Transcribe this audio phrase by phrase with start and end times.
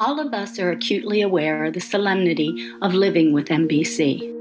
[0.00, 4.32] All of us are acutely aware of the solemnity of living with MBC.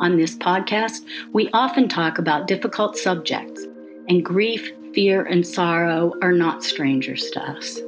[0.00, 3.64] On this podcast, we often talk about difficult subjects,
[4.10, 7.80] and grief, fear, and sorrow are not strangers to us.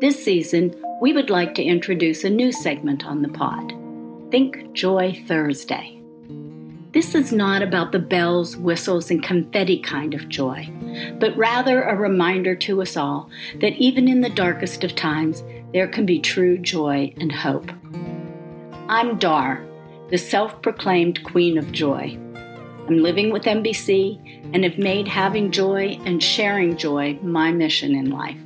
[0.00, 3.72] This season, we would like to introduce a new segment on the pod
[4.32, 5.96] Think Joy Thursday.
[6.90, 10.68] This is not about the bells, whistles, and confetti kind of joy,
[11.20, 13.30] but rather a reminder to us all
[13.60, 17.70] that even in the darkest of times, there can be true joy and hope.
[18.88, 19.64] I'm Dar,
[20.10, 22.18] the self proclaimed Queen of Joy.
[22.88, 28.10] I'm living with MBC and have made having joy and sharing joy my mission in
[28.10, 28.38] life.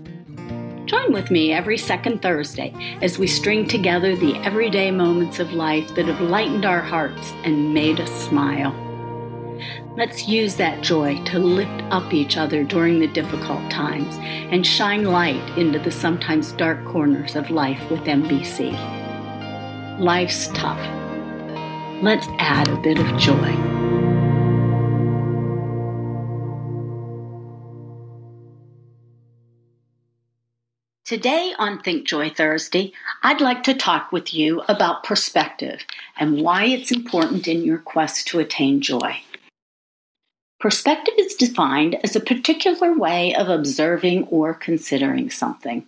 [0.87, 5.95] Join with me every second Thursday as we string together the everyday moments of life
[5.95, 8.90] that have lightened our hearts and made us smile.
[10.01, 15.05] Let's use that joy to lift up each other during the difficult times and shine
[15.05, 18.73] light into the sometimes dark corners of life with MBC.
[20.01, 20.81] Life's tough.
[22.02, 23.55] Let's add a bit of joy.
[31.05, 35.85] Today on Think Joy Thursday, I'd like to talk with you about perspective
[36.19, 39.21] and why it's important in your quest to attain joy.
[40.61, 45.87] Perspective is defined as a particular way of observing or considering something.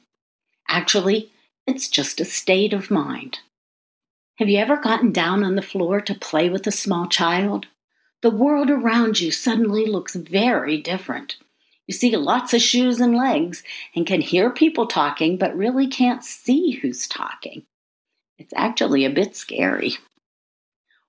[0.67, 1.31] Actually,
[1.67, 3.41] it's just a state of mind.
[4.39, 7.67] Have you ever gotten down on the floor to play with a small child?
[8.23, 11.37] The world around you suddenly looks very different.
[11.87, 13.63] You see lots of shoes and legs
[13.95, 17.65] and can hear people talking, but really can't see who's talking.
[18.39, 19.99] It's actually a bit scary.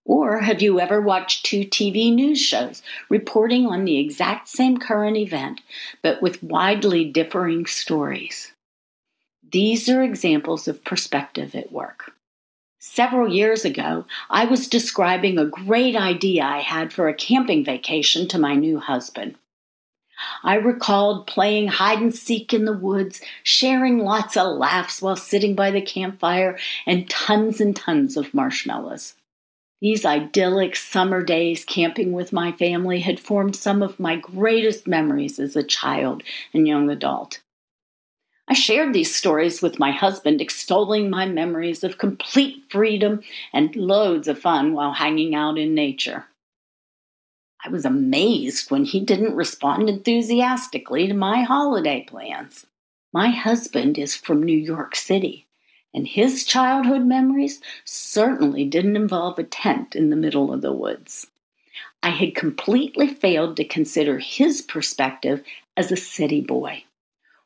[0.06, 5.16] Or have you ever watched two TV news shows reporting on the exact same current
[5.16, 5.62] event,
[6.02, 8.52] but with widely differing stories?
[9.50, 12.14] These are examples of perspective at work.
[12.80, 18.28] Several years ago, I was describing a great idea I had for a camping vacation
[18.28, 19.36] to my new husband.
[20.44, 25.56] I recalled playing hide and seek in the woods, sharing lots of laughs while sitting
[25.56, 29.14] by the campfire, and tons and tons of marshmallows.
[29.84, 35.40] These idyllic summer days camping with my family had formed some of my greatest memories
[35.40, 36.24] as a child
[36.54, 37.42] and young adult.
[38.48, 44.30] I shared these stories with my husband, extolling my memories of complete freedom and loads
[44.30, 46.28] of fun while hanging out in nature.
[47.66, 52.66] I was amazed when he didn't respond enthusiastically to my holiday plans.
[53.12, 55.46] My husband is from New York City,
[55.94, 61.28] and his childhood memories certainly didn't involve a tent in the middle of the woods.
[62.02, 65.44] I had completely failed to consider his perspective
[65.78, 66.84] as a city boy.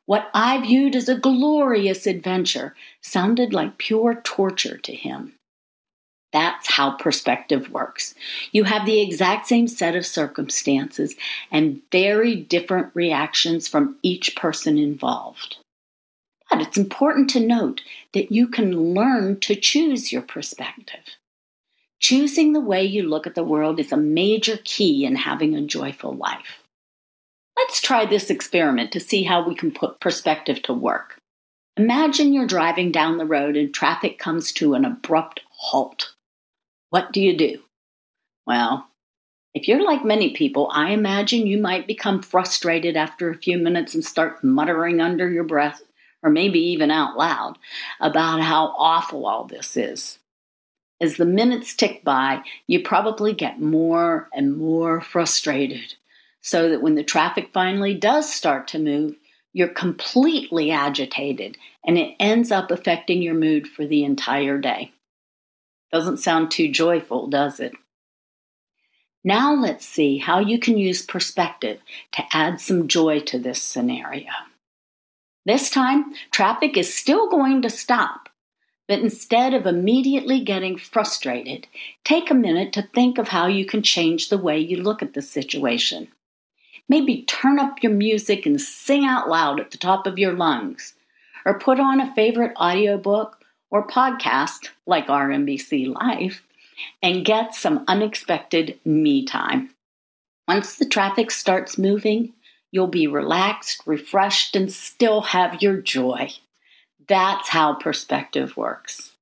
[0.06, 5.34] What I viewed as a glorious adventure sounded like pure torture to him.
[6.32, 8.14] That's how perspective works.
[8.52, 11.14] You have the exact same set of circumstances
[11.50, 15.58] and very different reactions from each person involved.
[16.50, 17.80] It's important to note
[18.12, 21.00] that you can learn to choose your perspective.
[21.98, 25.62] Choosing the way you look at the world is a major key in having a
[25.62, 26.62] joyful life.
[27.56, 31.18] Let's try this experiment to see how we can put perspective to work.
[31.78, 36.14] Imagine you're driving down the road and traffic comes to an abrupt halt.
[36.90, 37.62] What do you do?
[38.46, 38.88] Well,
[39.54, 43.94] if you're like many people, I imagine you might become frustrated after a few minutes
[43.94, 45.82] and start muttering under your breath,
[46.22, 47.58] or maybe even out loud,
[48.00, 50.18] about how awful all this is.
[51.00, 55.94] As the minutes tick by, you probably get more and more frustrated,
[56.40, 59.14] so that when the traffic finally does start to move,
[59.52, 64.92] you're completely agitated and it ends up affecting your mood for the entire day.
[65.92, 67.72] Doesn't sound too joyful, does it?
[69.24, 71.80] Now let's see how you can use perspective
[72.12, 74.30] to add some joy to this scenario.
[75.48, 78.28] This time, traffic is still going to stop,
[78.86, 81.66] but instead of immediately getting frustrated,
[82.04, 85.14] take a minute to think of how you can change the way you look at
[85.14, 86.08] the situation.
[86.86, 90.92] Maybe turn up your music and sing out loud at the top of your lungs,
[91.46, 96.42] or put on a favorite audiobook or podcast like Our MBC Life
[97.02, 99.70] and get some unexpected me time.
[100.46, 102.34] Once the traffic starts moving,
[102.70, 106.30] you'll be relaxed, refreshed, and still have your joy.
[107.06, 109.12] That's how perspective works.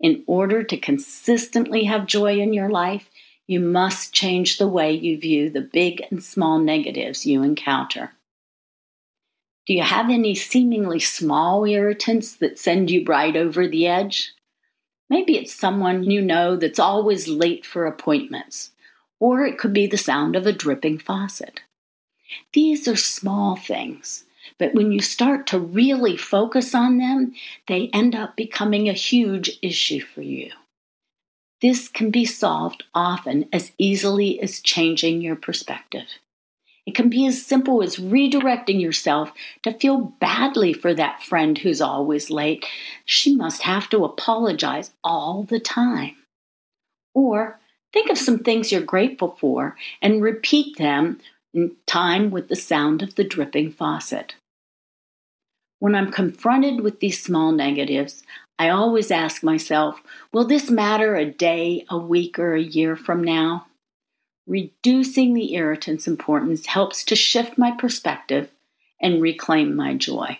[0.00, 3.08] In order to consistently have joy in your life,
[3.46, 8.12] you must change the way you view the big and small negatives you encounter.
[9.66, 14.34] Do you have any seemingly small irritants that send you right over the edge?
[15.08, 18.70] Maybe it's someone you know that's always late for appointments,
[19.20, 21.60] or it could be the sound of a dripping faucet.
[22.52, 24.24] These are small things,
[24.58, 27.34] but when you start to really focus on them,
[27.68, 30.50] they end up becoming a huge issue for you.
[31.60, 36.06] This can be solved often as easily as changing your perspective.
[36.86, 39.32] It can be as simple as redirecting yourself
[39.62, 42.66] to feel badly for that friend who's always late.
[43.06, 46.16] She must have to apologize all the time.
[47.14, 47.58] Or
[47.92, 51.20] think of some things you're grateful for and repeat them
[51.54, 54.34] in time with the sound of the dripping faucet.
[55.78, 58.22] When I'm confronted with these small negatives,
[58.58, 60.02] I always ask myself,
[60.32, 63.66] will this matter a day, a week, or a year from now?
[64.46, 68.50] Reducing the irritant's importance helps to shift my perspective
[69.00, 70.38] and reclaim my joy.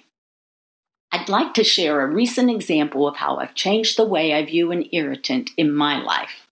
[1.10, 4.72] I'd like to share a recent example of how I've changed the way I view
[4.72, 6.43] an irritant in my life.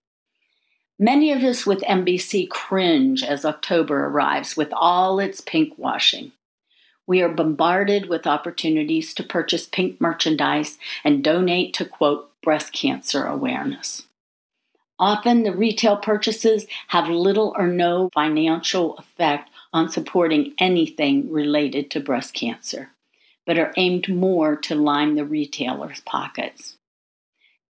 [0.99, 6.33] Many of us with MBC cringe as October arrives with all its pink washing.
[7.07, 13.25] We are bombarded with opportunities to purchase pink merchandise and donate to, quote, breast cancer
[13.25, 14.03] awareness.
[14.99, 21.99] Often the retail purchases have little or no financial effect on supporting anything related to
[21.99, 22.91] breast cancer,
[23.47, 26.77] but are aimed more to line the retailer's pockets.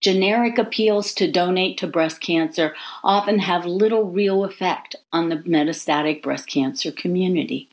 [0.02, 6.22] Generic appeals to donate to breast cancer often have little real effect on the metastatic
[6.22, 7.68] breast cancer community.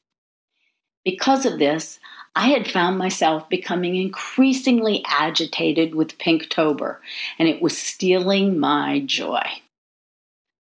[1.03, 1.99] Because of this,
[2.35, 6.97] I had found myself becoming increasingly agitated with Pinktober,
[7.39, 9.41] and it was stealing my joy.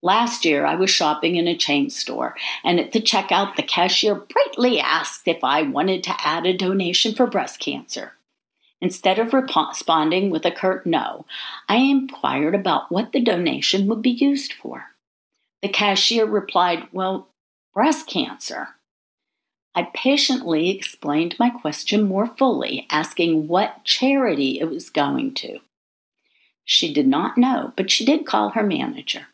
[0.03, 4.15] Last year, I was shopping in a chain store, and at the checkout, the cashier
[4.15, 8.13] brightly asked if I wanted to add a donation for breast cancer.
[8.81, 11.27] Instead of responding with a curt no,
[11.69, 14.87] I inquired about what the donation would be used for.
[15.63, 17.29] The cashier replied, Well,
[17.75, 18.69] breast cancer.
[19.75, 25.61] I patiently explained my question more fully, asking what charity it was going to.
[26.65, 29.29] She did not know, but she did call her manager.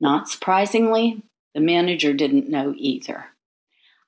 [0.00, 1.22] Not surprisingly,
[1.54, 3.26] the manager didn't know either.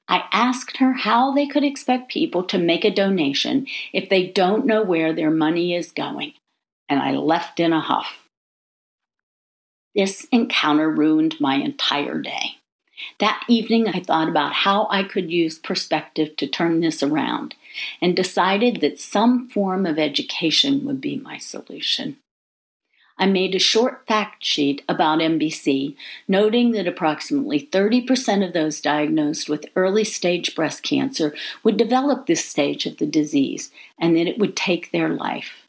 [0.08, 4.66] I asked her how they could expect people to make a donation if they don't
[4.66, 6.32] know where their money is going,
[6.88, 8.24] and I left in a huff.
[9.94, 12.56] This encounter ruined my entire day.
[13.20, 17.54] That evening, I thought about how I could use perspective to turn this around
[18.00, 22.16] and decided that some form of education would be my solution.
[23.18, 25.96] I made a short fact sheet about MBC,
[26.28, 31.34] noting that approximately 30% of those diagnosed with early stage breast cancer
[31.64, 35.66] would develop this stage of the disease and that it would take their life.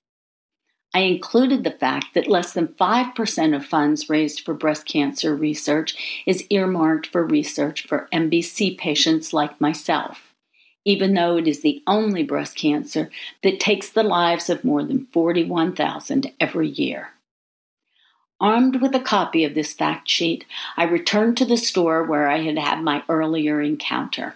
[0.94, 6.24] I included the fact that less than 5% of funds raised for breast cancer research
[6.25, 10.34] is earmarked for research for MBC patients like myself,
[10.86, 13.10] even though it is the only breast cancer
[13.44, 17.10] that takes the lives of more than 41,000 every year.
[18.42, 20.46] Armed with a copy of this fact sheet,
[20.78, 24.36] I returned to the store where I had had my earlier encounter.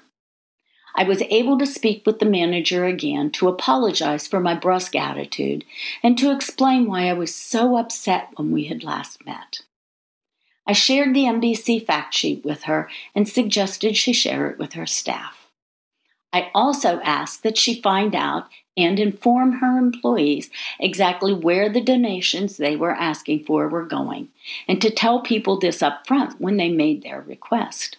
[0.96, 5.66] I was able to speak with the manager again to apologize for my brusque attitude
[6.04, 9.62] and to explain why I was so upset when we had last met.
[10.68, 14.86] I shared the MBC fact sheet with her and suggested she share it with her
[14.86, 15.43] staff.
[16.34, 20.50] I also asked that she find out and inform her employees
[20.80, 24.30] exactly where the donations they were asking for were going,
[24.68, 27.98] and to tell people this up front when they made their request.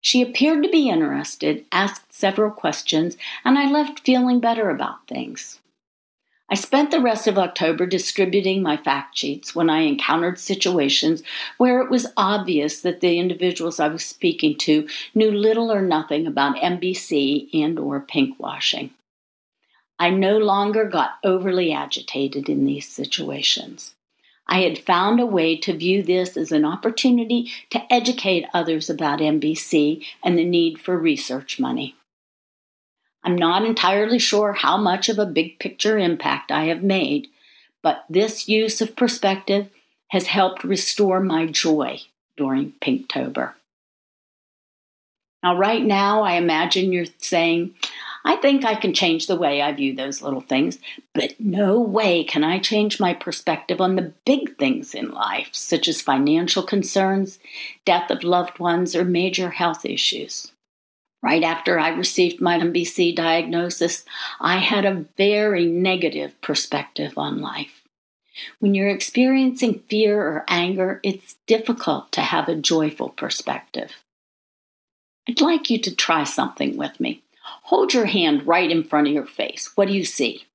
[0.00, 5.60] She appeared to be interested, asked several questions, and I left feeling better about things.
[6.50, 11.22] I spent the rest of October distributing my fact sheets when I encountered situations
[11.58, 16.26] where it was obvious that the individuals I was speaking to knew little or nothing
[16.26, 18.90] about MBC and or pinkwashing.
[19.98, 23.94] I no longer got overly agitated in these situations.
[24.46, 29.18] I had found a way to view this as an opportunity to educate others about
[29.18, 31.97] MBC and the need for research money.
[33.24, 37.28] I'm not entirely sure how much of a big picture impact I have made,
[37.82, 39.68] but this use of perspective
[40.08, 42.00] has helped restore my joy
[42.36, 43.54] during Pinktober.
[45.42, 47.74] Now, right now, I imagine you're saying,
[48.24, 50.78] I think I can change the way I view those little things,
[51.14, 55.86] but no way can I change my perspective on the big things in life, such
[55.86, 57.38] as financial concerns,
[57.84, 60.52] death of loved ones, or major health issues.
[61.22, 64.04] Right after I received my MBC diagnosis,
[64.40, 67.82] I had a very negative perspective on life.
[68.60, 73.96] When you're experiencing fear or anger, it's difficult to have a joyful perspective.
[75.28, 77.22] I'd like you to try something with me.
[77.64, 79.72] Hold your hand right in front of your face.
[79.74, 80.46] What do you see?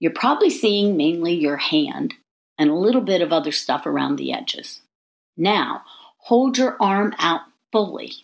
[0.00, 2.14] You're probably seeing mainly your hand
[2.56, 4.80] and a little bit of other stuff around the edges.
[5.36, 5.82] Now,
[6.18, 8.14] hold your arm out fully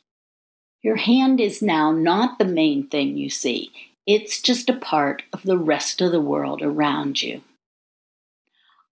[0.84, 3.72] your hand is now not the main thing you see,
[4.06, 7.40] it's just a part of the rest of the world around you.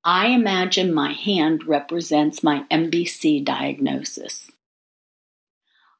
[0.02, 4.50] I imagine my hand represents my MBC diagnosis.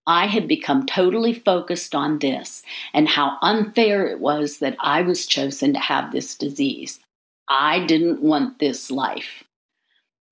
[0.07, 2.63] I had become totally focused on this
[2.95, 7.01] and how unfair it was that I was chosen to have this disease.
[7.47, 9.45] I didn't want this life.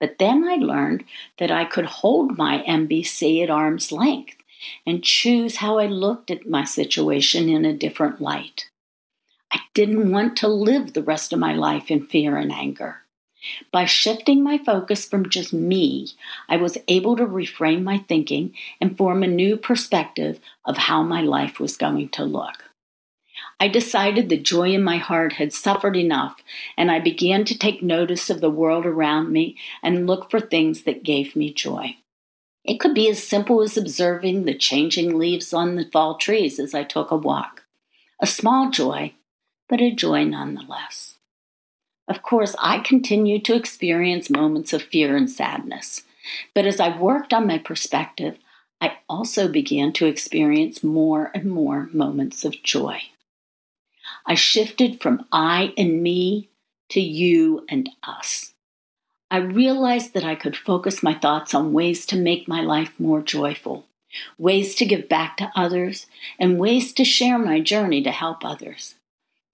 [0.01, 1.05] But then I learned
[1.39, 4.40] that I could hold my MBC at arm's length
[4.87, 8.69] and choose how I looked at my situation in a different light.
[9.53, 13.03] I didn't want to live the rest of my life in fear and anger.
[13.73, 16.09] By shifting my focus from just me,
[16.49, 21.23] I was able to reframe my thinking and form a new perspective of how my
[21.23, 22.71] life was going to look.
[23.59, 26.43] I decided the joy in my heart had suffered enough,
[26.77, 30.83] and I began to take notice of the world around me and look for things
[30.83, 31.97] that gave me joy.
[32.65, 36.75] It could be as simple as observing the changing leaves on the fall trees as
[36.75, 37.65] I took a walk.
[38.21, 39.15] A small joy,
[39.69, 41.17] but a joy nonetheless.
[42.07, 46.03] Of course, I continued to experience moments of fear and sadness,
[46.55, 48.37] but as I worked on my perspective,
[48.81, 53.01] I also began to experience more and more moments of joy.
[54.27, 56.51] I shifted from I and me
[56.91, 58.55] to you and us.
[59.31, 63.23] I realized that I could focus my thoughts on ways to make my life more
[63.23, 63.87] joyful,
[64.39, 66.07] ways to give back to others,
[66.39, 68.97] and ways to share my journey to help others.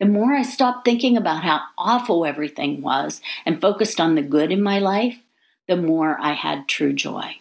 [0.00, 4.50] The more I stopped thinking about how awful everything was and focused on the good
[4.50, 5.18] in my life,
[5.68, 7.37] the more I had true joy.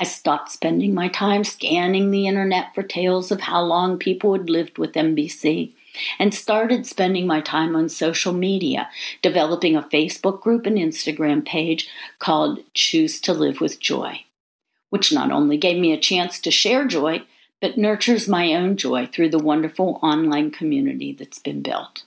[0.00, 4.48] I stopped spending my time scanning the internet for tales of how long people had
[4.48, 5.74] lived with MBC
[6.18, 8.88] and started spending my time on social media,
[9.22, 14.24] developing a Facebook group and Instagram page called Choose to Live with Joy,
[14.90, 17.22] which not only gave me a chance to share joy,
[17.60, 22.04] but nurtures my own joy through the wonderful online community that's been built.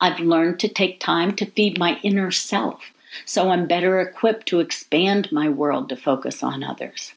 [0.00, 2.92] I've learned to take time to feed my inner self
[3.24, 7.14] so I'm better equipped to expand my world to focus on others.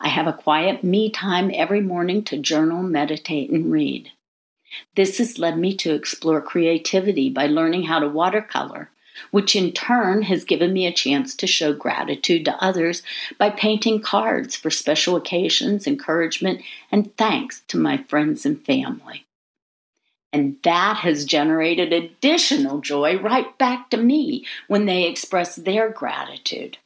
[0.00, 4.10] I have a quiet me time every morning to journal, meditate, and read.
[4.96, 8.90] This has led me to explore creativity by learning how to watercolor,
[9.30, 13.02] which in turn has given me a chance to show gratitude to others
[13.38, 19.26] by painting cards for special occasions, encouragement, and thanks to my friends and family.
[20.32, 26.78] And that has generated additional joy right back to me when they express their gratitude.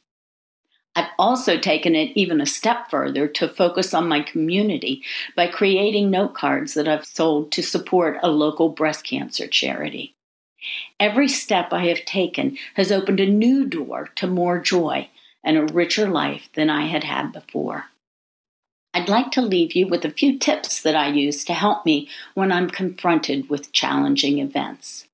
[0.95, 5.03] I've also taken it even a step further to focus on my community
[5.35, 10.15] by creating note cards that I've sold to support a local breast cancer charity.
[10.99, 15.09] Every step I have taken has opened a new door to more joy
[15.43, 17.85] and a richer life than I had had before.
[18.93, 22.07] I'd like to leave you with a few tips that I use to help me
[22.33, 25.05] when I'm confronted with challenging events.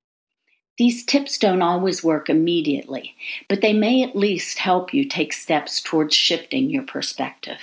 [0.81, 3.13] These tips don't always work immediately,
[3.47, 7.59] but they may at least help you take steps towards shifting your perspective.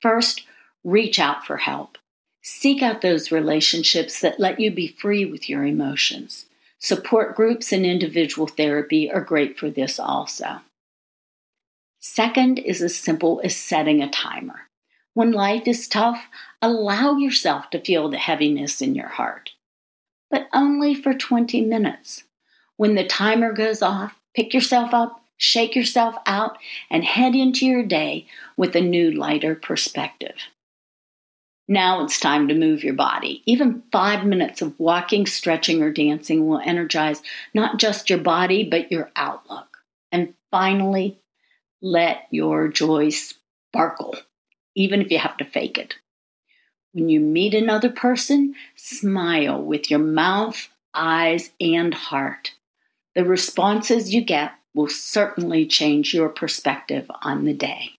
[0.00, 0.44] First,
[0.84, 1.98] reach out for help.
[2.42, 6.46] Seek out those relationships that let you be free with your emotions.
[6.78, 10.60] Support groups and individual therapy are great for this also.
[11.98, 14.68] Second is as simple as setting a timer.
[15.14, 16.28] When life is tough,
[16.62, 19.45] allow yourself to feel the heaviness in your heart
[20.30, 22.24] but only for 20 minutes.
[22.76, 26.58] When the timer goes off, pick yourself up, shake yourself out,
[26.90, 30.36] and head into your day with a new, lighter perspective.
[31.68, 33.42] Now it's time to move your body.
[33.44, 37.22] Even five minutes of walking, stretching, or dancing will energize
[37.54, 39.78] not just your body, but your outlook.
[40.12, 41.18] And finally,
[41.82, 44.16] let your joy sparkle,
[44.76, 45.96] even if you have to fake it.
[46.96, 52.52] When you meet another person, smile with your mouth, eyes, and heart.
[53.14, 57.90] The responses you get will certainly change your perspective on the day.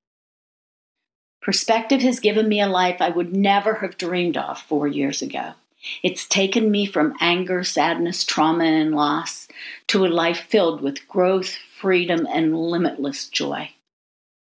[1.44, 5.54] Perspective has given me a life I would never have dreamed of four years ago.
[6.02, 9.48] It's taken me from anger, sadness, trauma, and loss
[9.90, 11.50] to a life filled with growth,
[11.80, 13.70] freedom, and limitless joy.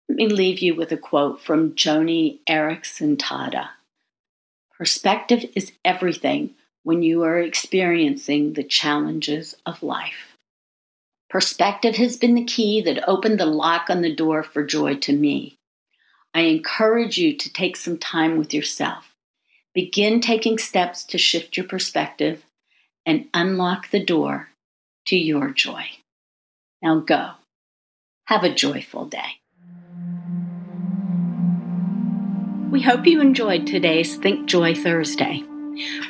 [0.09, 3.69] Let me leave you with a quote from Joni Eareckson Tada.
[4.81, 10.39] Perspective is everything when you are experiencing the challenges of life.
[11.29, 15.13] Perspective has been the key that opened the lock on the door for joy to
[15.13, 15.59] me.
[16.33, 19.15] I encourage you to take some time with yourself.
[19.75, 22.43] Begin taking steps to shift your perspective
[23.05, 24.49] and unlock the door
[25.09, 25.85] to your joy.
[26.81, 27.33] Now go.
[28.29, 29.40] Have a joyful day.
[32.71, 35.43] We hope you enjoyed today's Think Joy Thursday.